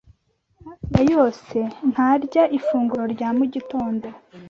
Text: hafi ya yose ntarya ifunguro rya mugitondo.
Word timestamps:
hafi 0.65 0.87
ya 0.95 1.03
yose 1.13 1.57
ntarya 1.91 2.43
ifunguro 2.57 3.03
rya 3.13 3.29
mugitondo. 3.37 4.07